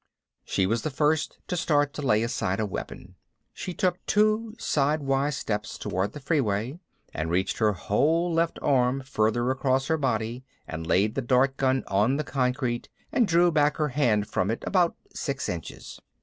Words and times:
She 0.43 0.65
was 0.65 0.81
the 0.81 0.89
first 0.89 1.37
to 1.45 1.55
start 1.55 1.93
to 1.93 2.01
lay 2.01 2.23
aside 2.23 2.59
a 2.59 2.65
weapon. 2.65 3.13
She 3.53 3.75
took 3.75 4.03
two 4.07 4.55
sidewise 4.57 5.37
steps 5.37 5.77
toward 5.77 6.13
the 6.13 6.19
freeway 6.19 6.79
and 7.13 7.29
reached 7.29 7.59
her 7.59 7.73
whole 7.73 8.33
left 8.33 8.57
arm 8.63 9.01
further 9.01 9.51
across 9.51 9.89
her 9.89 9.97
body 9.97 10.43
and 10.67 10.87
laid 10.87 11.13
the 11.13 11.21
dart 11.21 11.55
gun 11.55 11.83
on 11.85 12.17
the 12.17 12.23
concrete 12.23 12.89
and 13.11 13.27
drew 13.27 13.51
back 13.51 13.77
her 13.77 13.89
hand 13.89 14.25
from 14.27 14.49
it 14.49 14.63
about 14.65 14.95
six 15.13 15.47
inches. 15.47 16.01